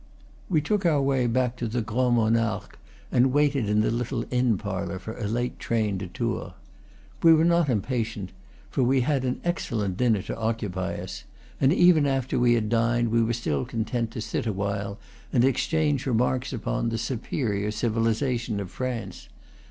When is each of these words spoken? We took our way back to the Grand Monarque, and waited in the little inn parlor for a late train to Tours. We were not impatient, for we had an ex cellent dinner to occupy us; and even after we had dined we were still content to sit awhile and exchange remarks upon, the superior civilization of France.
We 0.49 0.61
took 0.61 0.83
our 0.83 0.99
way 0.99 1.27
back 1.27 1.55
to 1.57 1.67
the 1.67 1.83
Grand 1.83 2.15
Monarque, 2.15 2.79
and 3.11 3.31
waited 3.31 3.69
in 3.69 3.81
the 3.81 3.91
little 3.91 4.25
inn 4.31 4.57
parlor 4.57 4.97
for 4.97 5.15
a 5.15 5.27
late 5.27 5.59
train 5.59 5.99
to 5.99 6.07
Tours. 6.07 6.53
We 7.21 7.35
were 7.35 7.45
not 7.45 7.69
impatient, 7.69 8.31
for 8.71 8.81
we 8.83 9.01
had 9.01 9.23
an 9.25 9.39
ex 9.43 9.69
cellent 9.69 9.97
dinner 9.97 10.23
to 10.23 10.35
occupy 10.35 10.95
us; 10.95 11.25
and 11.59 11.71
even 11.71 12.07
after 12.07 12.39
we 12.39 12.55
had 12.55 12.67
dined 12.67 13.09
we 13.11 13.21
were 13.21 13.33
still 13.33 13.63
content 13.63 14.09
to 14.13 14.21
sit 14.21 14.47
awhile 14.47 14.97
and 15.31 15.45
exchange 15.45 16.07
remarks 16.07 16.51
upon, 16.51 16.89
the 16.89 16.97
superior 16.97 17.69
civilization 17.69 18.59
of 18.59 18.71
France. 18.71 19.29